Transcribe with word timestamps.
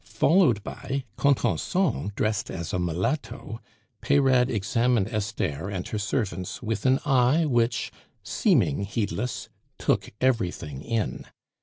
Followed 0.03 0.63
by 0.63 1.03
Contenson 1.15 2.11
dressed 2.15 2.49
as 2.49 2.73
a 2.73 2.79
mulatto, 2.79 3.61
Peyrade 4.01 4.49
examined 4.49 5.07
Esther 5.09 5.69
and 5.69 5.87
her 5.89 5.99
servants 5.99 6.59
with 6.63 6.87
an 6.87 6.99
eye 7.05 7.45
which, 7.45 7.91
seeming 8.23 8.81
heedless, 8.83 9.47
took 9.77 10.09
everything 10.19 10.81
in. 10.81 11.25